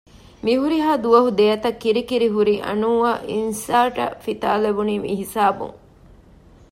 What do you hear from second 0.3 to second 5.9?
މިހުރިހާ ދުވަހު ދެއަތަށް ކިރިކިރި ހުރި އަނޫއަށް އިންސާރޓަށް ފިތާލެވުނީ މިހިސާބުން